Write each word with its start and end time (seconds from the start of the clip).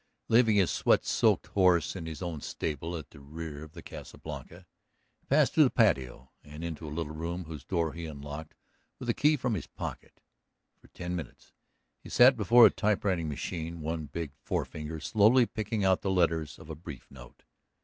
Leaving 0.29 0.55
his 0.55 0.71
sweat 0.71 1.01
wet 1.23 1.45
horse 1.53 1.95
in 1.95 2.07
his 2.07 2.23
own 2.23 2.41
stable 2.41 2.97
at 2.97 3.11
the 3.11 3.19
rear 3.19 3.63
of 3.63 3.73
the 3.73 3.83
Casa 3.83 4.17
Blanca 4.17 4.65
he 5.19 5.27
passed 5.27 5.53
through 5.53 5.65
the 5.65 5.69
patio 5.69 6.31
and 6.43 6.63
into 6.63 6.87
a 6.87 6.89
little 6.89 7.13
room 7.13 7.43
whose 7.43 7.63
door 7.63 7.93
he 7.93 8.07
unlocked 8.07 8.55
with 8.97 9.07
a 9.09 9.13
key 9.13 9.37
from 9.37 9.53
his 9.53 9.67
pocket. 9.67 10.19
For 10.79 10.87
ten 10.87 11.15
minutes 11.15 11.53
he 11.99 12.09
sat 12.09 12.35
before 12.35 12.65
a 12.65 12.71
typewriting 12.71 13.29
machine, 13.29 13.81
one 13.81 14.05
big 14.07 14.31
forefinger 14.43 14.99
slowly 15.01 15.45
picking 15.45 15.85
out 15.85 16.01
the 16.01 16.09
letters 16.09 16.57
of 16.57 16.71
a 16.71 16.75
brief 16.75 17.05
note. 17.11 17.43